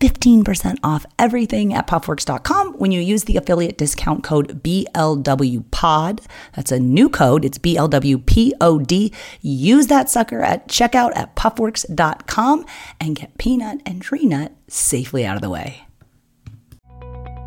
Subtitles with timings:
[0.00, 6.24] 15% off everything at puffworks.com when you use the affiliate discount code BLWPOD.
[6.54, 7.44] That's a new code.
[7.44, 9.14] It's BLWPOD.
[9.40, 12.64] Use that sucker at checkout at puffworks.com
[13.00, 15.87] and get peanut and tree nut safely out of the way.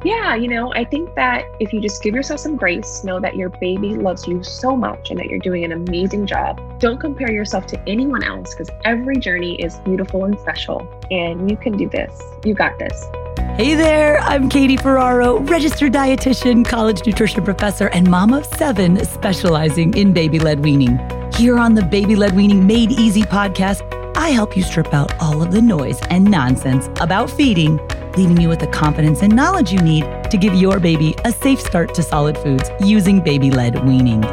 [0.03, 3.35] Yeah, you know, I think that if you just give yourself some grace, know that
[3.35, 6.59] your baby loves you so much and that you're doing an amazing job.
[6.79, 11.55] Don't compare yourself to anyone else because every journey is beautiful and special, and you
[11.55, 12.19] can do this.
[12.43, 13.05] You got this.
[13.57, 19.95] Hey there, I'm Katie Ferraro, registered dietitian, college nutrition professor, and mom of seven specializing
[19.95, 20.97] in baby led weaning.
[21.35, 25.43] Here on the Baby Led Weaning Made Easy podcast, I help you strip out all
[25.43, 27.79] of the noise and nonsense about feeding
[28.17, 31.59] leaving you with the confidence and knowledge you need to give your baby a safe
[31.59, 34.23] start to solid foods using baby led weaning.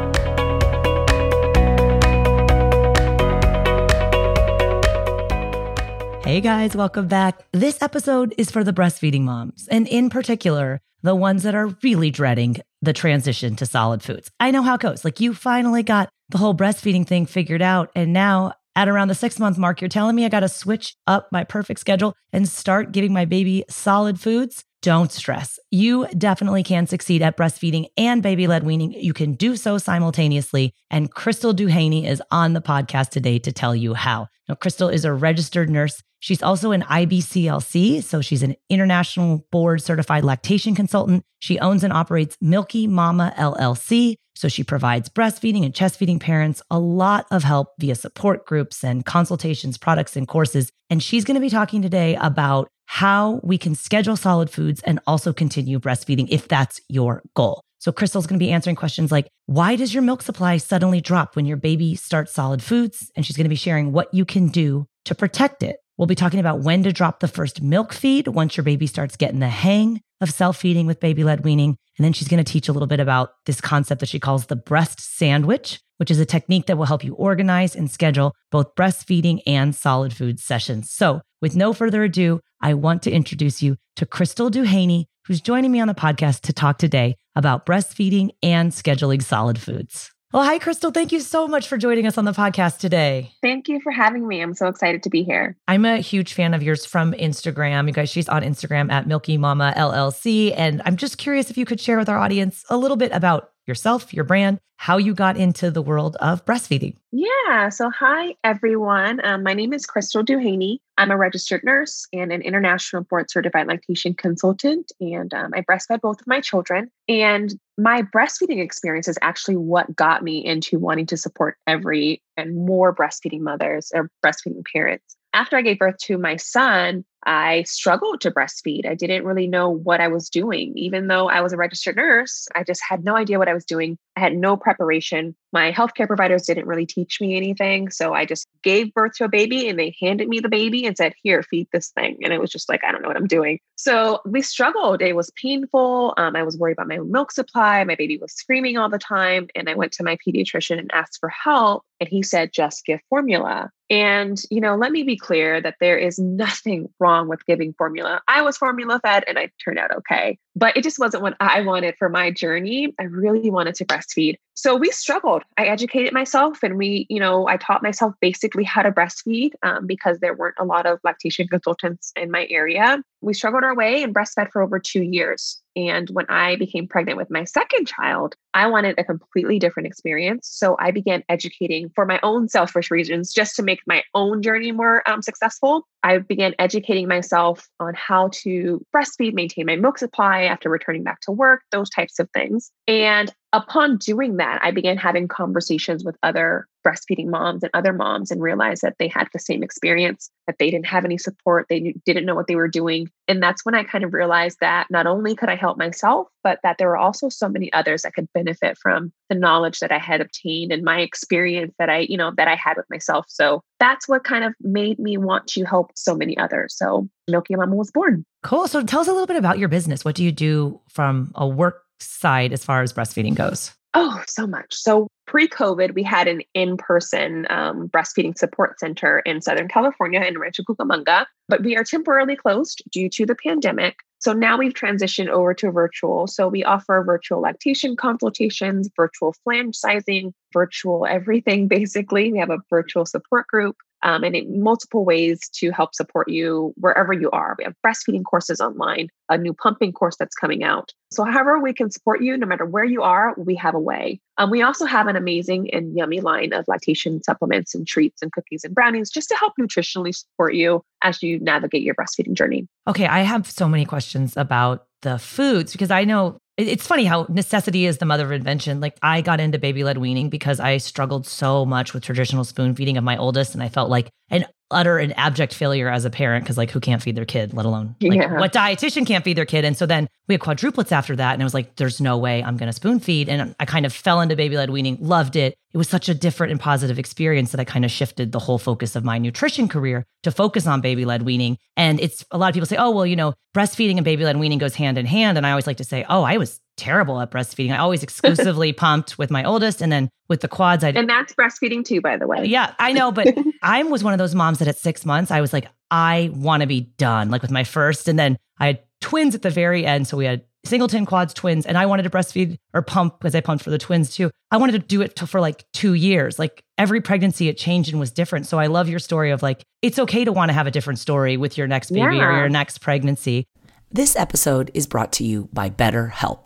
[6.23, 7.43] Hey guys, welcome back.
[7.53, 12.11] This episode is for the breastfeeding moms, and in particular, the ones that are really
[12.11, 14.29] dreading the transition to solid foods.
[14.39, 15.03] I know how it goes.
[15.03, 19.15] Like, you finally got the whole breastfeeding thing figured out, and now at around the
[19.15, 22.47] six month mark, you're telling me I got to switch up my perfect schedule and
[22.47, 24.63] start giving my baby solid foods.
[24.81, 25.59] Don't stress.
[25.71, 28.93] You definitely can succeed at breastfeeding and baby led weaning.
[28.93, 30.73] You can do so simultaneously.
[30.89, 34.27] And Krystal Duhaney is on the podcast today to tell you how.
[34.47, 36.01] Now, Krystal is a registered nurse.
[36.19, 41.23] She's also an IBCLC, so she's an international board certified lactation consultant.
[41.39, 46.61] She owns and operates Milky Mama LLC, so she provides breastfeeding and chest feeding parents
[46.69, 50.71] a lot of help via support groups and consultations, products, and courses.
[50.89, 54.99] And she's going to be talking today about how we can schedule solid foods and
[55.07, 57.61] also continue breastfeeding if that's your goal.
[57.79, 61.35] So, Krystal's going to be answering questions like why does your milk supply suddenly drop
[61.35, 63.09] when your baby starts solid foods?
[63.15, 65.77] And she's going to be sharing what you can do to protect it.
[65.99, 69.17] We'll be talking about when to drop the first milk feed once your baby starts
[69.17, 71.75] getting the hang of self feeding with baby led weaning.
[71.97, 74.45] And then she's going to teach a little bit about this concept that she calls
[74.45, 78.75] the breast sandwich, which is a technique that will help you organize and schedule both
[78.75, 80.89] breastfeeding and solid food sessions.
[80.89, 85.69] So, with no further ado, I want to introduce you to Krystal Duhaney, who's joining
[85.69, 90.11] me on the podcast to talk today about breastfeeding and scheduling solid foods.
[90.31, 90.93] Well, hi, Krystal.
[90.93, 93.31] Thank you so much for joining us on the podcast today.
[93.41, 94.41] Thank you for having me.
[94.41, 95.57] I'm so excited to be here.
[95.67, 97.87] I'm a huge fan of yours from Instagram.
[97.87, 100.53] You guys, she's on Instagram at Milky Mama LLC.
[100.55, 103.53] And I'm just curious if you could share with our audience a little bit about
[103.65, 106.95] yourself, your brand, how you got into the world of breastfeeding.
[107.11, 107.69] Yeah.
[107.69, 109.23] So, hi, everyone.
[109.25, 110.77] Um, my name is Krystal Duhaney.
[110.97, 114.91] I'm a registered nurse and an international board certified lactation consultant.
[114.99, 116.91] And um, I breastfed both of my children.
[117.07, 122.55] And my breastfeeding experience is actually what got me into wanting to support every and
[122.55, 125.15] more breastfeeding mothers or breastfeeding parents.
[125.33, 128.85] After I gave birth to my son, I struggled to breastfeed.
[128.85, 130.73] I didn't really know what I was doing.
[130.77, 133.65] Even though I was a registered nurse, I just had no idea what I was
[133.65, 133.97] doing.
[134.15, 135.35] I had no preparation.
[135.51, 137.89] My healthcare providers didn't really teach me anything.
[137.89, 140.95] So I just gave birth to a baby and they handed me the baby and
[140.95, 142.17] said, Here, feed this thing.
[142.23, 143.59] And it was just like, I don't know what I'm doing.
[143.75, 145.01] So we struggled.
[145.01, 146.13] It was painful.
[146.17, 147.83] Um, I was worried about my milk supply.
[147.83, 149.47] My baby was screaming all the time.
[149.55, 151.83] And I went to my pediatrician and asked for help.
[151.99, 153.71] And he said, Just give formula.
[153.89, 158.21] And, you know, let me be clear that there is nothing wrong with giving formula.
[158.27, 161.61] I was formula fed and I turned out okay, but it just wasn't what I
[161.61, 162.93] wanted for my journey.
[162.99, 164.35] I really wanted to breastfeed.
[164.53, 165.43] So we struggled.
[165.57, 169.87] I educated myself and we, you know, I taught myself basically how to breastfeed um,
[169.87, 173.01] because there weren't a lot of lactation consultants in my area.
[173.21, 175.61] We struggled our way and breastfed for over two years.
[175.87, 180.47] And when I became pregnant with my second child, I wanted a completely different experience.
[180.51, 184.71] So I began educating for my own selfish reasons, just to make my own journey
[184.71, 185.87] more um, successful.
[186.03, 191.21] I began educating myself on how to breastfeed, maintain my milk supply after returning back
[191.21, 192.71] to work, those types of things.
[192.87, 198.31] And upon doing that, I began having conversations with other breastfeeding moms and other moms
[198.31, 201.93] and realized that they had the same experience, that they didn't have any support, they
[202.05, 203.09] didn't know what they were doing.
[203.27, 206.59] And that's when I kind of realized that not only could I help myself, but
[206.63, 209.99] that there were also so many others that could benefit from the knowledge that I
[209.99, 213.25] had obtained and my experience that I, you know, that I had with myself.
[213.27, 216.75] So that's what kind of made me want to help so many others.
[216.75, 218.25] So Milky Mama was born.
[218.43, 218.67] Cool.
[218.67, 220.03] So tell us a little bit about your business.
[220.03, 223.73] What do you do from a work side as far as breastfeeding goes?
[223.95, 224.75] Oh, so much.
[224.75, 230.21] So pre COVID, we had an in person um, breastfeeding support center in Southern California
[230.21, 233.97] in Rancho Cucamonga, but we are temporarily closed due to the pandemic.
[234.19, 236.27] So now we've transitioned over to virtual.
[236.27, 242.31] So we offer virtual lactation consultations, virtual flange sizing, virtual everything basically.
[242.31, 246.73] We have a virtual support group um, and in multiple ways to help support you
[246.77, 247.55] wherever you are.
[247.57, 250.93] We have breastfeeding courses online, a new pumping course that's coming out.
[251.11, 254.19] So, however, we can support you, no matter where you are, we have a way.
[254.37, 258.31] Um, we also have an amazing and yummy line of lactation supplements and treats and
[258.31, 262.67] cookies and brownies just to help nutritionally support you as you navigate your breastfeeding journey.
[262.87, 267.25] Okay, I have so many questions about the foods because I know it's funny how
[267.29, 268.79] necessity is the mother of invention.
[268.79, 272.75] Like I got into baby led weaning because I struggled so much with traditional spoon
[272.75, 276.09] feeding of my oldest, and I felt like an utter and abject failure as a
[276.09, 278.39] parent because like who can't feed their kid let alone like yeah.
[278.39, 281.41] what dietitian can't feed their kid and so then we had quadruplets after that and
[281.41, 283.91] i was like there's no way i'm going to spoon feed and i kind of
[283.91, 287.51] fell into baby led weaning loved it it was such a different and positive experience
[287.51, 290.81] that i kind of shifted the whole focus of my nutrition career to focus on
[290.81, 293.95] baby led weaning and it's a lot of people say oh well you know breastfeeding
[293.97, 296.23] and baby led weaning goes hand in hand and i always like to say oh
[296.23, 297.71] i was terrible at breastfeeding.
[297.73, 301.33] I always exclusively pumped with my oldest and then with the quads I And that's
[301.33, 302.45] breastfeeding too, by the way.
[302.45, 303.27] Yeah, I know, but
[303.61, 306.61] I was one of those moms that at 6 months I was like I want
[306.61, 309.85] to be done like with my first and then I had twins at the very
[309.85, 313.33] end so we had singleton quads twins and I wanted to breastfeed or pump because
[313.35, 314.29] I pumped for the twins too.
[314.51, 316.37] I wanted to do it to, for like 2 years.
[316.37, 318.45] Like every pregnancy it changed and was different.
[318.45, 320.99] So I love your story of like it's okay to want to have a different
[320.99, 322.27] story with your next baby yeah.
[322.27, 323.45] or your next pregnancy.
[323.91, 326.45] This episode is brought to you by BetterHelp.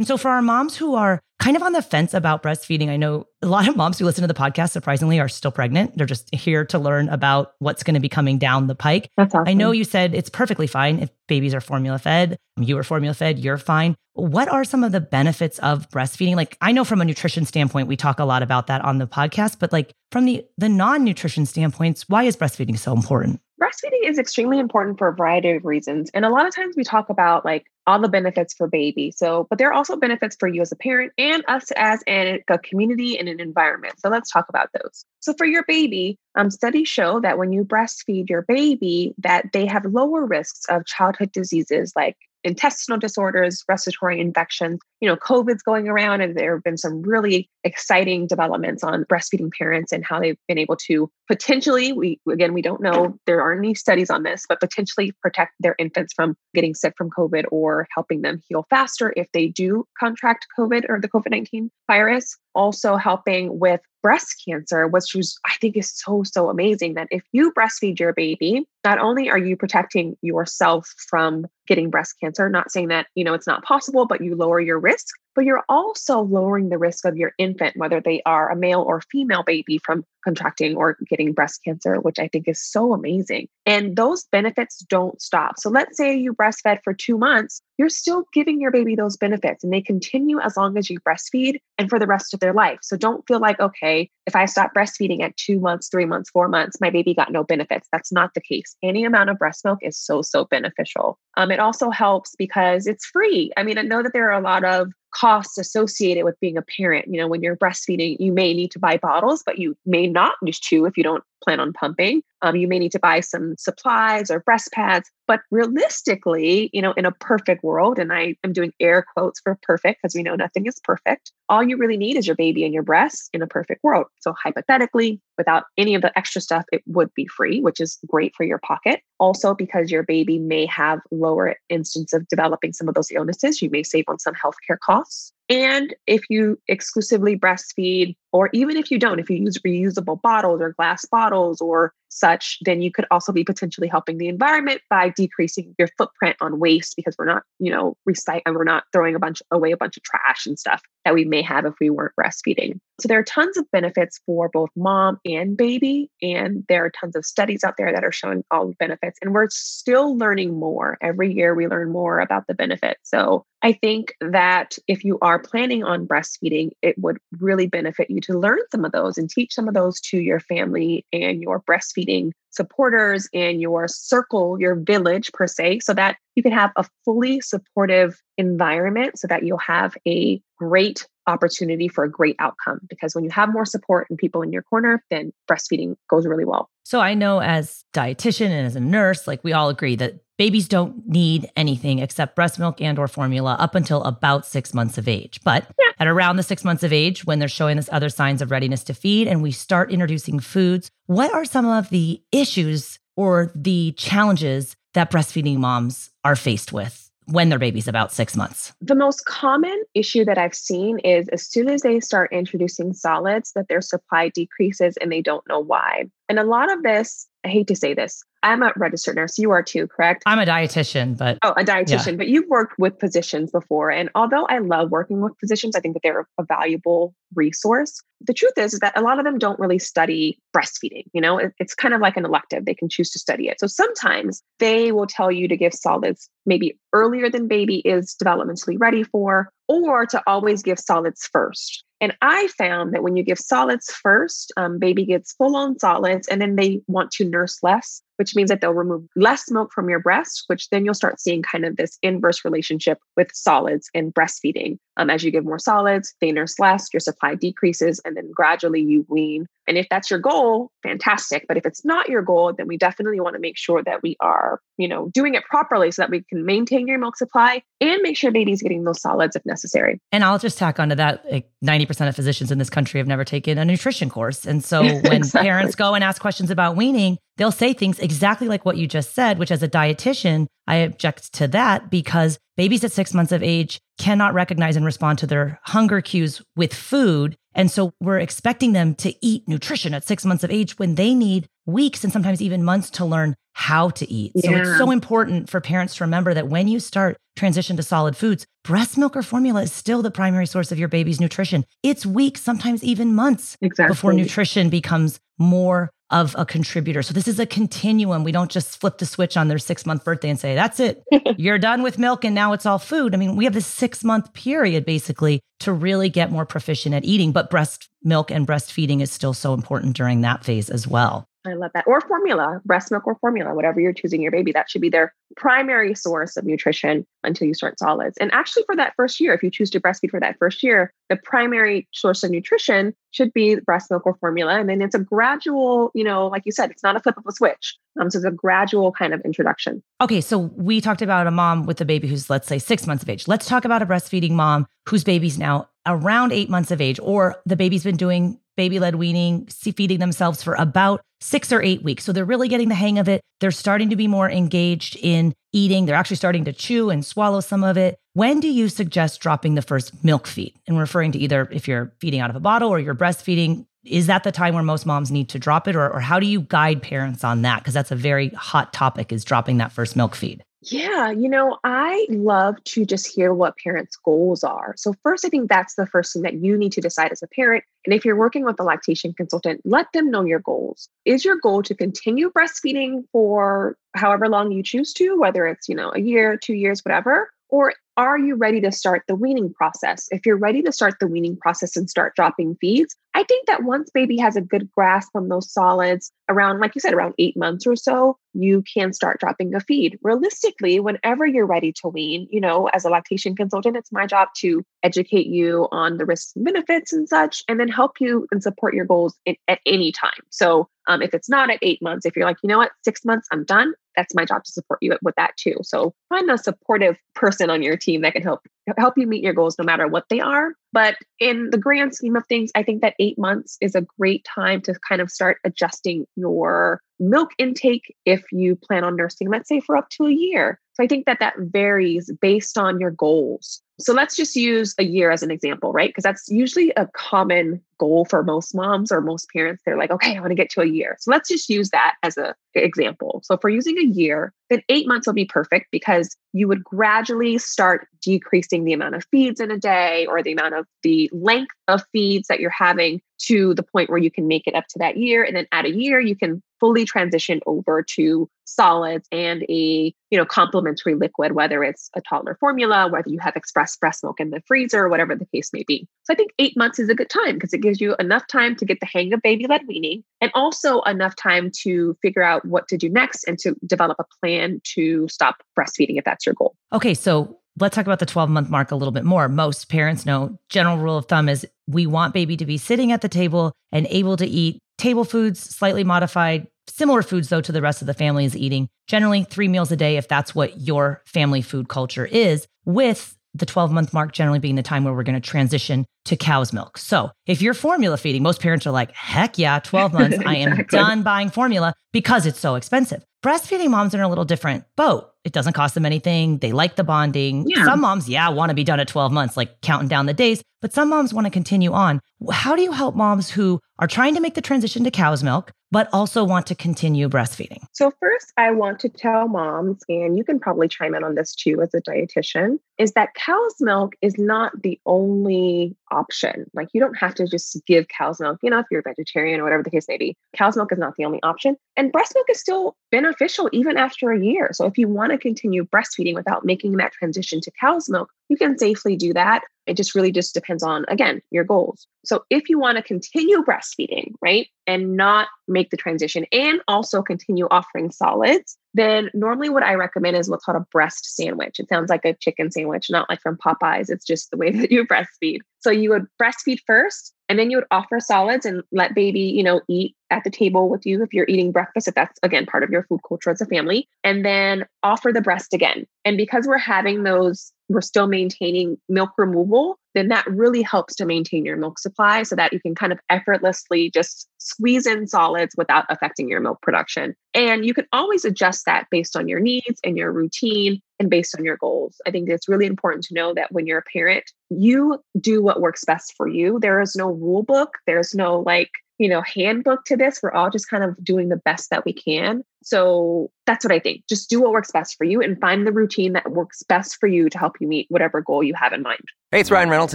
[0.00, 2.96] And so for our moms who are kind of on the fence about breastfeeding, I
[2.96, 5.94] know a lot of moms who listen to the podcast surprisingly are still pregnant.
[5.94, 9.10] They're just here to learn about what's going to be coming down the pike.
[9.18, 9.46] That's awesome.
[9.46, 12.38] I know you said it's perfectly fine if babies are formula fed.
[12.58, 13.94] You are formula fed, you're fine.
[14.14, 16.34] What are some of the benefits of breastfeeding?
[16.34, 19.06] Like I know from a nutrition standpoint, we talk a lot about that on the
[19.06, 23.42] podcast, but like from the the non-nutrition standpoints, why is breastfeeding so important?
[23.60, 26.10] Breastfeeding is extremely important for a variety of reasons.
[26.14, 29.10] And a lot of times we talk about like all the benefits for baby.
[29.10, 32.42] So, but there are also benefits for you as a parent and us as a
[32.62, 34.00] community and an environment.
[34.00, 35.04] So let's talk about those.
[35.20, 39.66] So for your baby, um, studies show that when you breastfeed your baby, that they
[39.66, 44.80] have lower risks of childhood diseases like intestinal disorders, respiratory infections.
[45.00, 49.50] You know, COVID's going around, and there have been some really exciting developments on breastfeeding
[49.56, 53.58] parents and how they've been able to potentially, we again, we don't know, there aren't
[53.58, 57.86] any studies on this, but potentially protect their infants from getting sick from COVID or
[57.94, 62.36] helping them heal faster if they do contract COVID or the COVID 19 virus.
[62.54, 67.22] Also, helping with breast cancer, which was, I think, is so, so amazing that if
[67.32, 72.70] you breastfeed your baby, not only are you protecting yourself from getting breast cancer, not
[72.70, 76.20] saying that, you know, it's not possible, but you lower your risk, but you're also
[76.20, 80.04] lowering the risk of your infant, whether they are a male or female baby, from
[80.22, 83.48] contracting or getting breast cancer, which I think is so amazing.
[83.64, 85.58] And those benefits don't stop.
[85.58, 89.64] So let's say you breastfed for two months, you're still giving your baby those benefits
[89.64, 92.80] and they continue as long as you breastfeed and for the rest of their life.
[92.82, 96.48] So don't feel like, okay, if I stop breastfeeding at two months, three months, four
[96.48, 97.88] months, my baby got no benefits.
[97.90, 98.76] That's not the case.
[98.82, 101.18] Any amount of breast milk is so, so beneficial.
[101.38, 103.50] Um, it also helps because it's free.
[103.56, 106.62] I mean, I know that there are a lot of costs associated with being a
[106.62, 107.06] parent.
[107.08, 110.34] You know, when you're breastfeeding, you may need to buy bottles, but you may not
[110.42, 112.22] need to if you don't plan on pumping.
[112.42, 115.10] Um, you may need to buy some supplies or breast pads.
[115.26, 119.58] But realistically, you know, in a perfect world, and I am doing air quotes for
[119.62, 122.74] perfect because we know nothing is perfect, all you really need is your baby and
[122.74, 124.06] your breasts in a perfect world.
[124.20, 128.34] So, hypothetically, without any of the extra stuff, it would be free, which is great
[128.34, 129.02] for your pocket.
[129.18, 133.70] Also, because your baby may have lower instance of developing some of those illnesses, you
[133.70, 135.32] may save on some healthcare costs.
[135.50, 140.60] And if you exclusively breastfeed, or even if you don't, if you use reusable bottles
[140.60, 145.08] or glass bottles or such, then you could also be potentially helping the environment by
[145.10, 149.18] decreasing your footprint on waste because we're not, you know, recycling, we're not throwing a
[149.18, 152.12] bunch away a bunch of trash and stuff that we may have if we weren't
[152.20, 152.78] breastfeeding.
[153.00, 156.10] So there are tons of benefits for both mom and baby.
[156.20, 159.18] And there are tons of studies out there that are showing all the benefits.
[159.22, 160.98] And we're still learning more.
[161.00, 163.00] Every year we learn more about the benefits.
[163.04, 168.19] So I think that if you are planning on breastfeeding, it would really benefit you
[168.22, 171.60] to learn some of those and teach some of those to your family and your
[171.60, 176.84] breastfeeding supporters in your circle, your village per se, so that you can have a
[177.04, 182.80] fully supportive environment so that you'll have a great opportunity for a great outcome.
[182.88, 186.44] Because when you have more support and people in your corner, then breastfeeding goes really
[186.44, 186.68] well.
[186.84, 190.66] So I know as dietitian and as a nurse, like we all agree that babies
[190.68, 195.06] don't need anything except breast milk and or formula up until about six months of
[195.06, 195.38] age.
[195.44, 195.92] But yeah.
[195.98, 198.82] at around the six months of age, when they're showing us other signs of readiness
[198.84, 203.92] to feed and we start introducing foods, what are some of the issues or the
[203.92, 207.10] challenges that breastfeeding moms are faced with?
[207.30, 208.72] when their baby's about six months?
[208.80, 213.52] The most common issue that I've seen is as soon as they start introducing solids,
[213.52, 216.06] that their supply decreases and they don't know why.
[216.28, 219.38] And a lot of this, I hate to say this, I'm a registered nurse.
[219.38, 220.22] You are too, correct?
[220.26, 222.12] I'm a dietitian, but oh, a dietitian.
[222.12, 222.16] Yeah.
[222.16, 225.94] But you've worked with physicians before, and although I love working with physicians, I think
[225.94, 228.02] that they're a valuable resource.
[228.22, 231.04] The truth is, is that a lot of them don't really study breastfeeding.
[231.12, 233.60] You know, it, it's kind of like an elective; they can choose to study it.
[233.60, 238.76] So sometimes they will tell you to give solids maybe earlier than baby is developmentally
[238.78, 241.84] ready for, or to always give solids first.
[242.00, 246.26] And I found that when you give solids first, um, baby gets full on solids
[246.28, 249.88] and then they want to nurse less which means that they'll remove less milk from
[249.88, 254.12] your breast, which then you'll start seeing kind of this inverse relationship with solids and
[254.12, 254.76] breastfeeding.
[254.98, 258.82] Um, as you give more solids, they nurse less, your supply decreases, and then gradually
[258.82, 259.46] you wean.
[259.66, 261.46] And if that's your goal, fantastic.
[261.48, 264.16] But if it's not your goal, then we definitely want to make sure that we
[264.20, 268.02] are, you know, doing it properly so that we can maintain your milk supply and
[268.02, 270.00] make sure baby's getting those solids if necessary.
[270.12, 273.24] And I'll just tack onto that like 90% of physicians in this country have never
[273.24, 274.44] taken a nutrition course.
[274.44, 275.48] And so when exactly.
[275.48, 279.14] parents go and ask questions about weaning, they'll say things exactly like what you just
[279.14, 283.42] said, which as a dietitian, I object to that because babies at six months of
[283.42, 287.36] age cannot recognize and respond to their hunger cues with food.
[287.54, 291.14] And so we're expecting them to eat nutrition at six months of age when they
[291.14, 294.32] need weeks and sometimes even months to learn how to eat.
[294.34, 294.50] Yeah.
[294.50, 298.18] So it's so important for parents to remember that when you start transition to solid
[298.18, 301.64] foods, breast milk or formula is still the primary source of your baby's nutrition.
[301.82, 303.94] It's weeks, sometimes even months exactly.
[303.94, 307.02] before nutrition becomes more of a contributor.
[307.02, 308.24] So this is a continuum.
[308.24, 311.02] We don't just flip the switch on their six month birthday and say, that's it.
[311.38, 313.14] You're done with milk and now it's all food.
[313.14, 317.04] I mean, we have this six month period basically to really get more proficient at
[317.04, 321.26] eating, but breast milk and breastfeeding is still so important during that phase as well.
[321.46, 321.86] I love that.
[321.86, 324.52] Or formula, breast milk or formula, whatever you're choosing your baby.
[324.52, 328.18] That should be their primary source of nutrition until you start solids.
[328.18, 330.92] And actually, for that first year, if you choose to breastfeed for that first year,
[331.08, 334.60] the primary source of nutrition should be breast milk or formula.
[334.60, 337.24] And then it's a gradual, you know, like you said, it's not a flip of
[337.26, 337.76] a switch.
[338.00, 339.82] Um, so it's a gradual kind of introduction.
[340.00, 340.20] Okay.
[340.20, 343.08] So we talked about a mom with a baby who's, let's say, six months of
[343.08, 343.26] age.
[343.26, 347.40] Let's talk about a breastfeeding mom whose baby's now around eight months of age, or
[347.46, 352.04] the baby's been doing baby led weaning, feeding themselves for about six or eight weeks.
[352.04, 353.22] So they're really getting the hang of it.
[353.40, 355.86] They're starting to be more engaged in eating.
[355.86, 357.96] They're actually starting to chew and swallow some of it.
[358.12, 360.54] When do you suggest dropping the first milk feed?
[360.66, 364.08] And referring to either if you're feeding out of a bottle or you're breastfeeding, is
[364.08, 365.74] that the time where most moms need to drop it?
[365.74, 367.60] Or, or how do you guide parents on that?
[367.60, 370.44] Because that's a very hot topic is dropping that first milk feed.
[370.62, 374.74] Yeah, you know, I love to just hear what parents' goals are.
[374.76, 377.28] So, first, I think that's the first thing that you need to decide as a
[377.28, 377.64] parent.
[377.86, 380.90] And if you're working with a lactation consultant, let them know your goals.
[381.06, 385.74] Is your goal to continue breastfeeding for however long you choose to, whether it's, you
[385.74, 387.30] know, a year, two years, whatever?
[387.48, 390.08] Or are you ready to start the weaning process?
[390.10, 393.64] If you're ready to start the weaning process and start dropping feeds, I think that
[393.64, 397.36] once baby has a good grasp on those solids around, like you said, around eight
[397.36, 399.98] months or so, you can start dropping a feed.
[400.02, 404.28] Realistically, whenever you're ready to wean, you know, as a lactation consultant, it's my job
[404.38, 408.42] to educate you on the risks and benefits and such, and then help you and
[408.42, 410.22] support your goals in, at any time.
[410.30, 413.04] So um, if it's not at eight months, if you're like, you know what, six
[413.04, 415.56] months, I'm done, that's my job to support you with that too.
[415.62, 418.40] So find a supportive person on your team that can help
[418.78, 420.54] help you meet your goals no matter what they are.
[420.72, 424.24] But in the grand scheme of things, I think that eight months is a great
[424.24, 429.48] time to kind of start adjusting your milk intake if you plan on nursing, let's
[429.48, 430.60] say for up to a year.
[430.74, 433.60] So I think that that varies based on your goals.
[433.80, 435.88] So let's just use a year as an example, right?
[435.88, 439.62] Because that's usually a common goal for most moms or most parents.
[439.64, 440.96] They're like, okay, I want to get to a year.
[441.00, 443.20] So let's just use that as an example.
[443.24, 446.62] So if we're using a year, then eight months will be perfect because you would
[446.62, 451.10] gradually start decreasing the amount of feeds in a day or the amount of the
[451.12, 454.66] length of feeds that you're having to the point where you can make it up
[454.68, 455.24] to that year.
[455.24, 460.18] And then at a year, you can fully transition over to solids and a you
[460.18, 464.30] know complementary liquid whether it's a toddler formula whether you have express breast milk in
[464.30, 465.88] the freezer or whatever the case may be.
[466.04, 468.56] So i think eight months is a good time because it gives you enough time
[468.56, 472.44] to get the hang of baby led weaning and also enough time to figure out
[472.44, 476.34] what to do next and to develop a plan to stop breastfeeding if that's your
[476.34, 476.54] goal.
[476.72, 479.28] Okay so let's talk about the 12 month mark a little bit more.
[479.28, 483.00] Most parents know general rule of thumb is we want baby to be sitting at
[483.00, 487.62] the table and able to eat table foods, slightly modified, similar foods though to the
[487.62, 488.68] rest of the family is eating.
[488.88, 493.46] Generally 3 meals a day if that's what your family food culture is with the
[493.46, 496.78] 12 month mark generally being the time where we're going to transition to cow's milk.
[496.78, 500.36] So, if you're formula feeding, most parents are like, heck yeah, 12 months, exactly.
[500.36, 503.04] I am done buying formula because it's so expensive.
[503.22, 505.12] Breastfeeding moms are in a little different boat.
[505.24, 506.38] It doesn't cost them anything.
[506.38, 507.44] They like the bonding.
[507.46, 507.66] Yeah.
[507.66, 510.42] Some moms, yeah, want to be done at 12 months, like counting down the days,
[510.62, 512.00] but some moms want to continue on.
[512.30, 515.52] How do you help moms who are trying to make the transition to cow's milk,
[515.70, 517.60] but also want to continue breastfeeding?
[517.72, 521.34] So, first, I want to tell moms, and you can probably chime in on this
[521.34, 526.46] too as a dietitian, is that cow's milk is not the only option.
[526.54, 529.38] Like, you don't have to just give cow's milk, you know, if you're a vegetarian
[529.38, 530.16] or whatever the case may be.
[530.34, 531.56] Cow's milk is not the only option.
[531.76, 534.48] And breast milk is still beneficial even after a year.
[534.52, 538.38] So, if you want to continue breastfeeding without making that transition to cow's milk, you
[538.38, 539.42] can safely do that.
[539.66, 541.86] It just really just depends on, again, your goals.
[542.04, 547.02] So if you want to continue breastfeeding, right, and not make the transition and also
[547.02, 551.58] continue offering solids, then normally what I recommend is what's called a breast sandwich.
[551.58, 553.90] It sounds like a chicken sandwich, not like from Popeyes.
[553.90, 555.38] It's just the way that you breastfeed.
[555.58, 559.42] So you would breastfeed first, and then you would offer solids and let baby, you
[559.42, 562.62] know, eat at the table with you if you're eating breakfast, if that's again part
[562.62, 565.86] of your food culture as a family, and then offer the breast again.
[566.04, 571.04] And because we're having those, we're still maintaining milk removal, then that really helps to
[571.04, 575.54] maintain your milk supply so that you can kind of effortlessly just squeeze in solids
[575.56, 577.14] without affecting your milk production.
[577.34, 581.34] And you can always adjust that based on your needs and your routine and based
[581.38, 582.00] on your goals.
[582.06, 585.60] I think it's really important to know that when you're a parent, you do what
[585.60, 586.58] works best for you.
[586.60, 588.70] There is no rule book, there's no like,
[589.00, 590.20] you know, handbook to this.
[590.22, 592.44] We're all just kind of doing the best that we can.
[592.62, 594.06] So that's what I think.
[594.06, 597.06] Just do what works best for you and find the routine that works best for
[597.06, 599.00] you to help you meet whatever goal you have in mind.
[599.30, 599.94] Hey, it's Ryan Reynolds,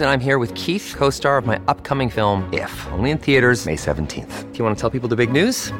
[0.00, 3.64] and I'm here with Keith, co star of my upcoming film, If, only in theaters,
[3.64, 4.52] May 17th.
[4.52, 5.72] Do you want to tell people the big news?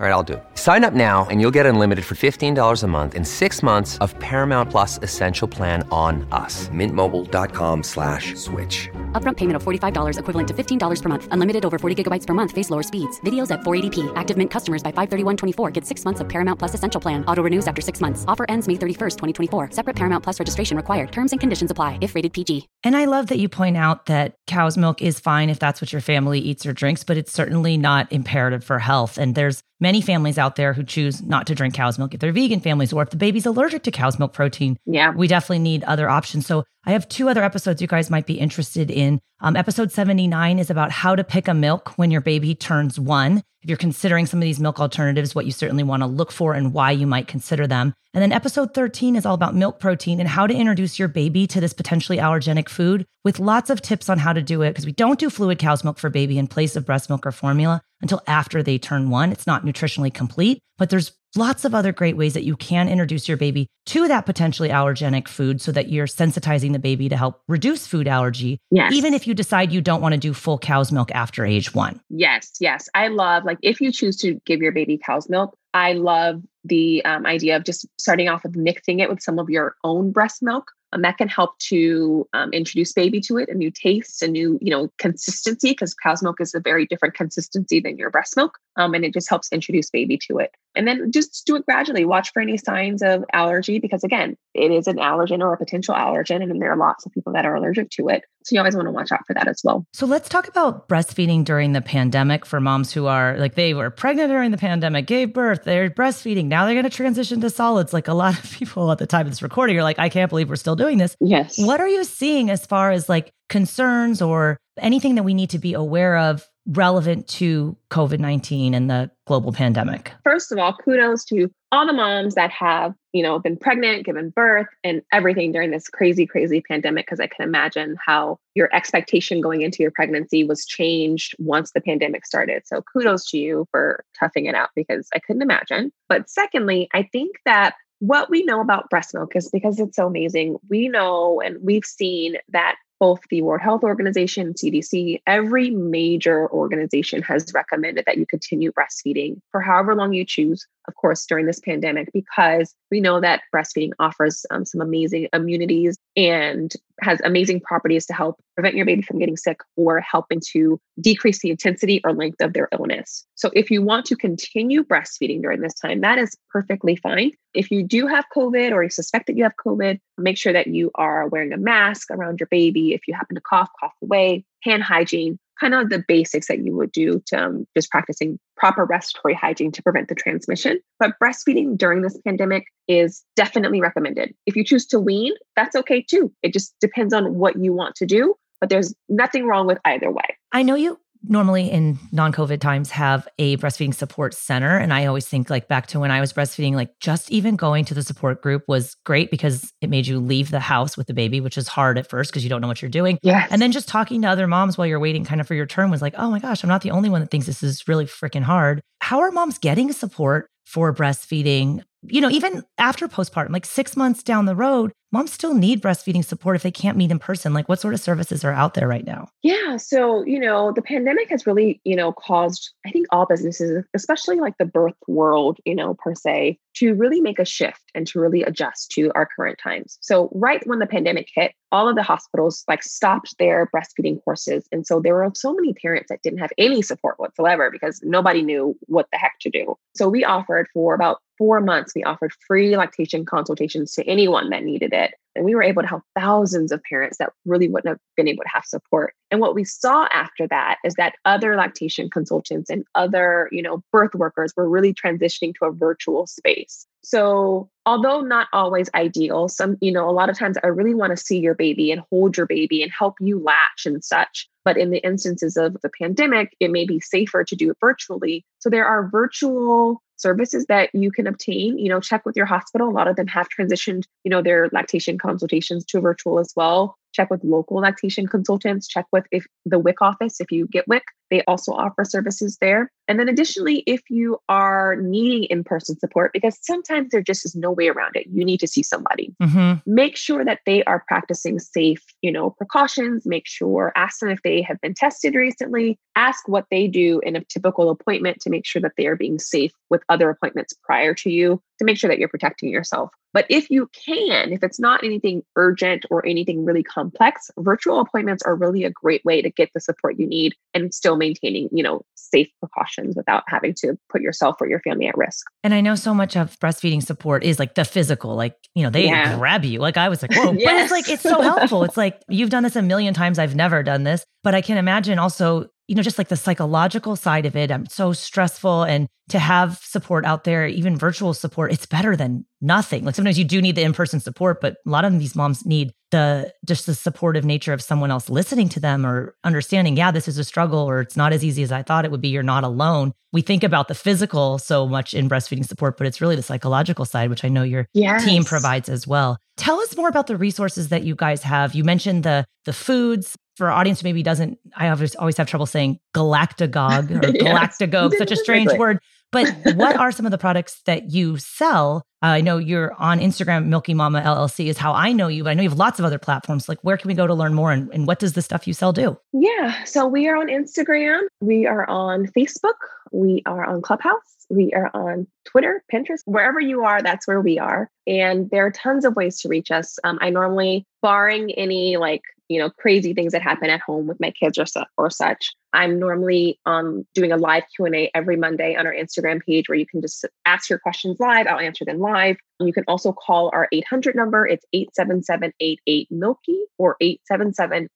[0.00, 0.44] All right, I'll do it.
[0.56, 4.18] Sign up now and you'll get unlimited for $15 a month in six months of
[4.18, 6.68] Paramount Plus Essential Plan on us.
[6.70, 8.90] Mintmobile.com slash switch.
[9.12, 11.28] Upfront payment of $45 equivalent to $15 per month.
[11.30, 12.50] Unlimited over 40 gigabytes per month.
[12.50, 13.20] Face lower speeds.
[13.20, 14.12] Videos at 480p.
[14.16, 17.24] Active Mint customers by 531.24 get six months of Paramount Plus Essential Plan.
[17.26, 18.24] Auto renews after six months.
[18.26, 19.70] Offer ends May 31st, 2024.
[19.70, 21.12] Separate Paramount Plus registration required.
[21.12, 22.68] Terms and conditions apply if rated PG.
[22.82, 25.92] And I love that you point out that cow's milk is fine if that's what
[25.92, 29.18] your family eats or drinks, but it's certainly not imperative for health.
[29.18, 32.32] And there's many families out there who choose not to drink cow's milk if they're
[32.32, 34.76] vegan families or if the baby's allergic to cow's milk protein.
[34.86, 35.12] Yeah.
[35.12, 36.46] We definitely need other options.
[36.46, 39.20] So I have two other episodes you guys might be interested in.
[39.40, 43.42] Um, episode 79 is about how to pick a milk when your baby turns one.
[43.62, 46.52] If you're considering some of these milk alternatives, what you certainly want to look for
[46.52, 47.94] and why you might consider them.
[48.12, 51.46] And then episode 13 is all about milk protein and how to introduce your baby
[51.46, 54.84] to this potentially allergenic food with lots of tips on how to do it because
[54.86, 57.80] we don't do fluid cow's milk for baby in place of breast milk or formula
[58.04, 59.32] until after they turn one.
[59.32, 63.26] It's not nutritionally complete, but there's lots of other great ways that you can introduce
[63.26, 67.40] your baby to that potentially allergenic food so that you're sensitizing the baby to help
[67.48, 68.92] reduce food allergy, Yes.
[68.92, 71.98] even if you decide you don't want to do full cow's milk after age one.
[72.10, 72.88] Yes, yes.
[72.94, 77.04] I love like if you choose to give your baby cow's milk, I love the
[77.04, 80.42] um, idea of just starting off with mixing it with some of your own breast
[80.42, 80.70] milk.
[80.94, 84.58] Um, that can help to um, introduce baby to it, a new taste, a new
[84.62, 88.58] you know consistency, because cow's milk is a very different consistency than your breast milk,
[88.76, 90.52] um, and it just helps introduce baby to it.
[90.76, 92.04] And then just do it gradually.
[92.04, 95.94] Watch for any signs of allergy, because again, it is an allergen or a potential
[95.94, 98.24] allergen, and there are lots of people that are allergic to it.
[98.44, 99.86] So you always want to watch out for that as well.
[99.92, 103.90] So let's talk about breastfeeding during the pandemic for moms who are like they were
[103.90, 106.44] pregnant during the pandemic, gave birth, they're breastfeeding.
[106.44, 107.92] Now they're going to transition to solids.
[107.92, 110.28] Like a lot of people at the time of this recording are like, I can't
[110.28, 111.16] believe we're still doing this.
[111.20, 111.58] Yes.
[111.58, 115.58] What are you seeing as far as like concerns or anything that we need to
[115.58, 120.12] be aware of relevant to COVID 19 and the global pandemic?
[120.34, 124.30] first of all, kudos to all the moms that have, you know, been pregnant, given
[124.30, 127.06] birth, and everything during this crazy, crazy pandemic.
[127.06, 131.80] Because I can imagine how your expectation going into your pregnancy was changed once the
[131.80, 132.62] pandemic started.
[132.66, 135.92] So kudos to you for toughing it out because I couldn't imagine.
[136.08, 137.74] But secondly, I think that
[138.06, 140.56] what we know about breast milk is because it's so amazing.
[140.68, 147.22] We know and we've seen that both the World Health Organization, CDC, every major organization
[147.22, 151.60] has recommended that you continue breastfeeding for however long you choose, of course, during this
[151.60, 158.06] pandemic, because we know that breastfeeding offers um, some amazing immunities and has amazing properties
[158.06, 162.12] to help prevent your baby from getting sick or helping to decrease the intensity or
[162.12, 163.24] length of their illness.
[163.34, 167.32] So, if you want to continue breastfeeding during this time, that is perfectly fine.
[167.54, 170.66] If you do have COVID or you suspect that you have COVID, make sure that
[170.66, 172.92] you are wearing a mask around your baby.
[172.92, 176.74] If you happen to cough, cough away, hand hygiene, kind of the basics that you
[176.76, 180.80] would do to um, just practicing proper respiratory hygiene to prevent the transmission.
[180.98, 184.34] But breastfeeding during this pandemic is definitely recommended.
[184.46, 186.32] If you choose to wean, that's okay too.
[186.42, 190.10] It just depends on what you want to do, but there's nothing wrong with either
[190.10, 190.36] way.
[190.52, 194.76] I know you normally in non-covid times have a breastfeeding support center.
[194.76, 197.84] And i always think like back to when i was breastfeeding like just even going
[197.86, 201.14] to the support group was great because it made you leave the house with the
[201.14, 203.18] baby which is hard at first because you don't know what you're doing.
[203.22, 203.48] Yes.
[203.50, 205.90] and then just talking to other moms while you're waiting kind of for your turn
[205.90, 208.06] was like oh my gosh i'm not the only one that thinks this is really
[208.06, 208.80] freaking hard.
[209.00, 214.22] How are moms getting support for breastfeeding you know even after postpartum like six months
[214.22, 217.68] down the road moms still need breastfeeding support if they can't meet in person like
[217.68, 219.76] what sort of services are out there right now Yeah.
[219.76, 224.40] So, you know, the pandemic has really, you know, caused, I think, all businesses, especially
[224.40, 228.20] like the birth world, you know, per se, to really make a shift and to
[228.20, 229.98] really adjust to our current times.
[230.00, 234.66] So, right when the pandemic hit, all of the hospitals like stopped their breastfeeding courses.
[234.72, 238.42] And so there were so many parents that didn't have any support whatsoever because nobody
[238.42, 239.74] knew what the heck to do.
[239.94, 244.62] So, we offered for about four months, we offered free lactation consultations to anyone that
[244.62, 245.03] needed it.
[245.36, 248.44] And we were able to help thousands of parents that really wouldn't have been able
[248.44, 249.14] to have support.
[249.30, 253.82] And what we saw after that is that other lactation consultants and other, you know,
[253.90, 256.86] birth workers were really transitioning to a virtual space.
[257.02, 261.10] So, although not always ideal, some, you know, a lot of times I really want
[261.10, 264.48] to see your baby and hold your baby and help you latch and such.
[264.64, 268.46] But in the instances of the pandemic, it may be safer to do it virtually.
[268.64, 272.88] So, there are virtual services that you can obtain you know check with your hospital.
[272.88, 276.96] A lot of them have transitioned you know their lactation consultations to virtual as well.
[277.12, 278.88] Check with local lactation consultants.
[278.88, 281.02] Check with if the wic office if you get wic
[281.34, 282.92] they also offer services there.
[283.08, 287.72] And then additionally, if you are needing in-person support, because sometimes there just is no
[287.72, 289.34] way around it, you need to see somebody.
[289.42, 289.80] Mm-hmm.
[289.92, 293.26] Make sure that they are practicing safe, you know, precautions.
[293.26, 295.98] Make sure, ask them if they have been tested recently.
[296.14, 299.40] Ask what they do in a typical appointment to make sure that they are being
[299.40, 303.10] safe with other appointments prior to you to make sure that you're protecting yourself.
[303.32, 308.44] But if you can, if it's not anything urgent or anything really complex, virtual appointments
[308.44, 311.82] are really a great way to get the support you need and still maintaining, you
[311.82, 315.46] know, safe precautions without having to put yourself or your family at risk.
[315.64, 318.90] And I know so much of breastfeeding support is like the physical, like, you know,
[318.90, 319.36] they yeah.
[319.36, 319.80] grab you.
[319.80, 320.64] Like I was like, whoa, yes.
[320.64, 321.82] but it's like, it's so helpful.
[321.82, 323.40] it's like, you've done this a million times.
[323.40, 327.16] I've never done this, but I can imagine also you know, just like the psychological
[327.16, 327.70] side of it.
[327.70, 328.84] I'm so stressful.
[328.84, 333.04] And to have support out there, even virtual support, it's better than nothing.
[333.04, 335.64] Like sometimes you do need the in person support, but a lot of these moms
[335.64, 340.10] need the just the supportive nature of someone else listening to them or understanding, yeah,
[340.10, 342.28] this is a struggle or it's not as easy as I thought it would be.
[342.28, 343.12] You're not alone.
[343.32, 347.04] We think about the physical so much in breastfeeding support, but it's really the psychological
[347.04, 348.24] side, which I know your yes.
[348.24, 349.38] team provides as well.
[349.56, 351.74] Tell us more about the resources that you guys have.
[351.74, 355.66] You mentioned the the foods, for our audience who maybe doesn't, I always have trouble
[355.66, 357.42] saying galactagogue or yes.
[357.42, 358.98] galactagogue, such a strange word.
[359.30, 362.06] But what are some of the products that you sell?
[362.22, 365.50] Uh, I know you're on Instagram, Milky Mama LLC is how I know you, but
[365.50, 366.68] I know you have lots of other platforms.
[366.68, 368.72] Like, where can we go to learn more and, and what does the stuff you
[368.72, 369.18] sell do?
[369.32, 369.82] Yeah.
[369.84, 372.74] So we are on Instagram, we are on Facebook,
[373.12, 377.58] we are on Clubhouse, we are on Twitter, Pinterest, wherever you are, that's where we
[377.58, 377.90] are.
[378.06, 379.98] And there are tons of ways to reach us.
[380.04, 384.20] Um, I normally, barring any like you know crazy things that happen at home with
[384.20, 388.74] my kids or, su- or such i'm normally um, doing a live q&a every monday
[388.74, 391.98] on our instagram page where you can just ask your questions live i'll answer them
[391.98, 397.88] live you can also call our 800 number it's 877-88 milky or 877-886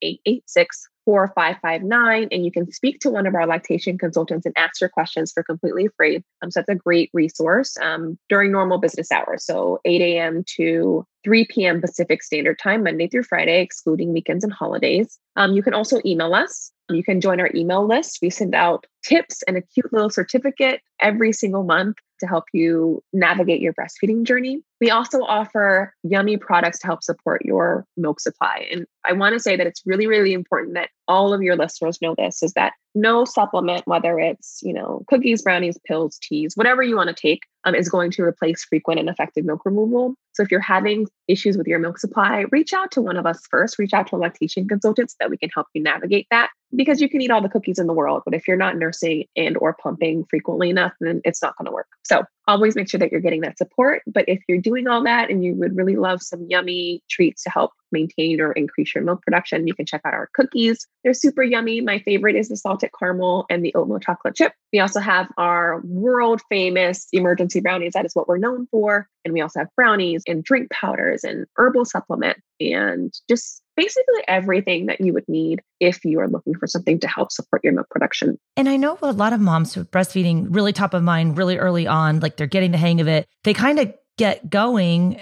[1.08, 5.32] 4559 and you can speak to one of our lactation consultants and ask your questions
[5.32, 6.22] for completely free.
[6.42, 9.42] Um, so that's a great resource um, during normal business hours.
[9.46, 10.44] So 8 a.m.
[10.56, 11.80] to 3 p.m.
[11.80, 15.18] Pacific Standard Time, Monday through Friday, excluding weekends and holidays.
[15.36, 16.72] Um, you can also email us.
[16.90, 18.18] You can join our email list.
[18.22, 23.02] We send out tips and a cute little certificate every single month to help you
[23.12, 24.60] navigate your breastfeeding journey.
[24.80, 28.66] We also offer yummy products to help support your milk supply.
[28.72, 32.02] And I want to say that it's really, really important that all of your listeners
[32.02, 36.82] know this is that no supplement, whether it's, you know, cookies, brownies, pills, teas, whatever
[36.82, 40.14] you want to take, um, is going to replace frequent and effective milk removal.
[40.32, 43.40] So if you're having issues with your milk supply, reach out to one of us
[43.50, 46.50] first, reach out to a lactation consultant so that we can help you navigate that
[46.74, 49.24] because you can eat all the cookies in the world, but if you're not nursing
[49.36, 51.88] and or pumping frequently enough, then it's not going to work.
[52.04, 54.02] So always make sure that you're getting that support.
[54.06, 57.50] But if you're doing all that and you would really love some yummy treats to
[57.50, 60.86] help maintain or increase your milk production, you can check out our cookies.
[61.04, 61.80] They're super yummy.
[61.80, 64.52] My favorite is the salted caramel and the oatmeal chocolate chip.
[64.72, 67.92] We also have our world famous emergency brownies.
[67.94, 69.08] That is what we're known for.
[69.24, 74.86] And we also have brownies and drink powders and herbal supplement and just basically everything
[74.86, 77.88] that you would need if you are looking for something to help support your milk
[77.90, 78.38] production.
[78.56, 81.86] And I know a lot of moms with breastfeeding really top of mind really early
[81.86, 83.26] on, like they're getting the hang of it.
[83.44, 85.16] They kind of get going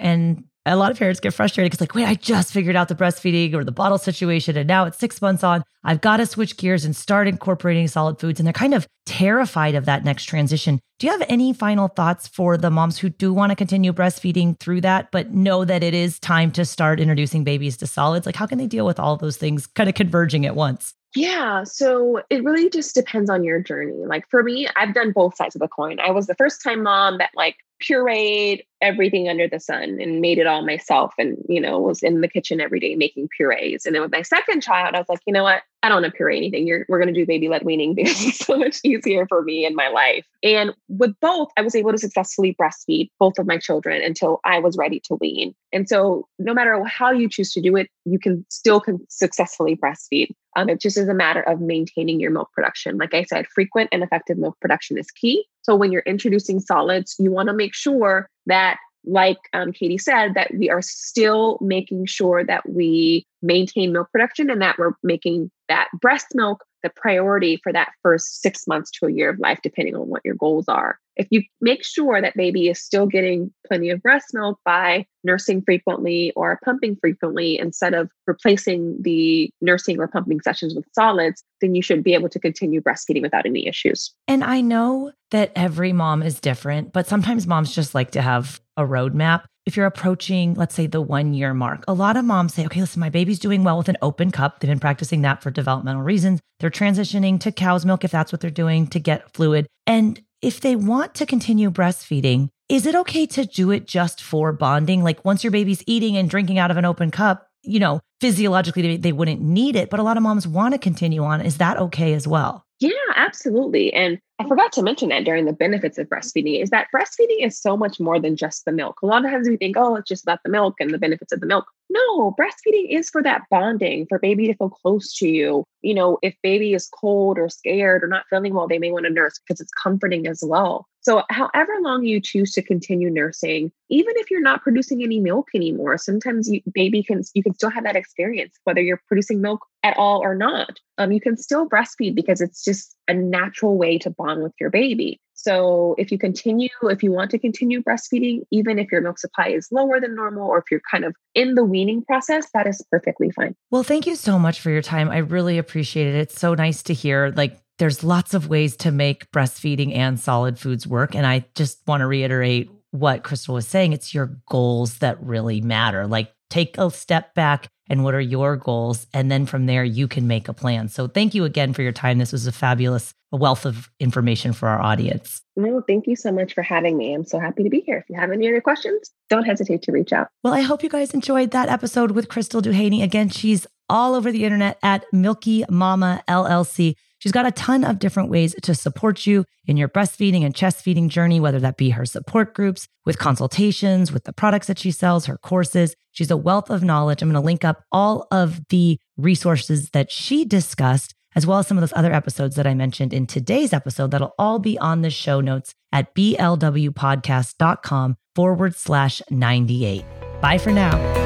[0.67, 2.95] and a lot of parents get frustrated because like wait i just figured out the
[2.95, 5.63] breastfeeding or the bottle situation and now it's six months on.
[5.85, 8.41] I've got to switch gears and start incorporating solid foods.
[8.41, 10.81] And they're kind of terrified of that next transition.
[10.99, 14.59] Do you have any final thoughts for the moms who do want to continue breastfeeding
[14.59, 18.27] through that but know that it is time to start introducing babies to solids?
[18.27, 20.95] Like how can they deal with all those things kind of converging at once?
[21.15, 24.05] Yeah, so it really just depends on your journey.
[24.07, 25.99] Like for me, I've done both sides of the coin.
[26.01, 30.39] I was the first time mom that like pureed everything under the sun and made
[30.39, 33.87] it all myself and you know was in the kitchen every day making purees.
[33.87, 35.63] And then with my second child i was like you know what?
[35.83, 36.67] I don't want to puree anything.
[36.67, 37.95] You're, we're going to do baby led weaning.
[37.95, 40.27] Because it's so much easier for me in my life.
[40.43, 44.59] And with both i was able to successfully breastfeed both of my children until i
[44.59, 45.55] was ready to wean.
[45.73, 49.77] And so no matter how you choose to do it you can still can successfully
[49.77, 52.97] breastfeed um, it just is a matter of maintaining your milk production.
[52.97, 55.45] Like i said frequent and effective milk production is key.
[55.63, 60.35] So when you're introducing solids, you want to make sure that, like um, Katie said,
[60.35, 65.51] that we are still making sure that we maintain milk production and that we're making
[65.69, 69.59] that breast milk the priority for that first six months to a year of life,
[69.63, 70.99] depending on what your goals are.
[71.17, 75.63] If you make sure that baby is still getting plenty of breast milk by nursing
[75.63, 81.75] frequently or pumping frequently instead of replacing the nursing or pumping sessions with solids, then
[81.75, 84.15] you should be able to continue breastfeeding without any issues.
[84.29, 88.61] And I know that every mom is different, but sometimes moms just like to have
[88.77, 89.45] a roadmap.
[89.67, 92.81] If you're approaching, let's say, the one year mark, a lot of moms say, okay,
[92.81, 94.61] listen, my baby's doing well with an open cup.
[94.61, 96.41] They've been practicing that for developmental reasons.
[96.61, 99.67] They're transitioning to cow's milk if that's what they're doing to get fluid.
[99.87, 104.53] And if they want to continue breastfeeding, is it okay to do it just for
[104.53, 105.03] bonding?
[105.03, 108.83] Like once your baby's eating and drinking out of an open cup, you know, physiologically
[108.83, 111.41] they, they wouldn't need it, but a lot of moms want to continue on.
[111.41, 112.66] Is that okay as well?
[112.79, 113.93] Yeah, absolutely.
[113.95, 117.59] And I forgot to mention that during the benefits of breastfeeding is that breastfeeding is
[117.59, 119.01] so much more than just the milk.
[119.03, 121.33] A lot of times we think, oh, it's just about the milk and the benefits
[121.33, 121.65] of the milk.
[121.89, 125.65] No, breastfeeding is for that bonding, for baby to feel close to you.
[125.81, 129.07] You know, if baby is cold or scared or not feeling well, they may want
[129.07, 130.87] to nurse because it's comforting as well.
[131.07, 135.51] So, however long you choose to continue nursing, even if you're not producing any milk
[135.55, 139.61] anymore, sometimes you, baby can you can still have that experience, whether you're producing milk
[139.85, 140.81] at all or not.
[140.99, 144.69] Um, you can still breastfeed because it's just a natural way to bond with your
[144.69, 145.21] baby.
[145.35, 149.51] So, if you continue, if you want to continue breastfeeding, even if your milk supply
[149.51, 152.85] is lower than normal, or if you're kind of in the weaning process, that is
[152.91, 153.55] perfectly fine.
[153.71, 155.09] Well, thank you so much for your time.
[155.11, 156.17] I really appreciate it.
[156.17, 160.59] It's so nice to hear like there's lots of ways to make breastfeeding and solid
[160.59, 161.15] foods work.
[161.15, 163.93] And I just want to reiterate what Krystal was saying.
[163.93, 166.07] It's your goals that really matter.
[166.07, 169.07] Like take a step back and what are your goals?
[169.13, 170.89] And then from there, you can make a plan.
[170.89, 172.19] So thank you again for your time.
[172.19, 175.43] This was a fabulous wealth of information for our audience.
[175.57, 177.15] No, thank you so much for having me.
[177.15, 177.99] I'm so happy to be here.
[177.99, 180.29] If you have any other questions, don't hesitate to reach out.
[180.43, 183.03] Well, I hope you guys enjoyed that episode with Krystal Duhaney.
[183.03, 186.95] Again, she's all over the internet at Milky Mama LLC.
[187.19, 190.83] She's got a ton of different ways to support you in your breastfeeding and chest
[190.83, 194.91] feeding journey, whether that be her support groups, with consultations, with the products that she
[194.91, 195.95] sells, her courses.
[196.13, 197.23] She's a wealth of knowledge.
[197.23, 201.67] I'm going to link up all of the resources that she discussed, as well as
[201.67, 204.11] some of those other episodes that I mentioned in today's episode.
[204.11, 210.05] That'll all be on the show notes at blwpodcast.com forward slash 98.
[210.41, 211.26] Bye for now.